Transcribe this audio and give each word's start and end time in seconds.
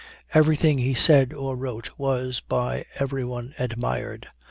Every 0.33 0.55
thing 0.57 0.79
he 0.79 0.95
said 0.95 1.31
or 1.31 1.55
wrote 1.55 1.91
was 1.95 2.39
by 2.39 2.85
every 2.95 3.23
one 3.23 3.53
admired. 3.59 4.29